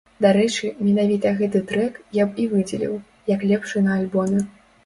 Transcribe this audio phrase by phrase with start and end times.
[0.25, 2.99] Дарэчы, менавіта гэты трэк я б і выдзеліў,
[3.35, 4.43] як лепшы на альбоме.